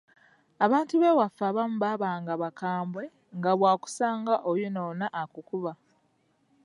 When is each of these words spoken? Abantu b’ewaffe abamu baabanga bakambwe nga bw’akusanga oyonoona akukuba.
Abantu 0.65 0.93
b’ewaffe 1.01 1.43
abamu 1.49 1.75
baabanga 1.83 2.33
bakambwe 2.43 3.03
nga 3.37 3.51
bw’akusanga 3.59 4.33
oyonoona 4.49 5.05
akukuba. 5.21 5.71